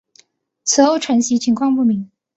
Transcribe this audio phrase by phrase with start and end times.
[0.63, 2.09] 此后承袭情况不明。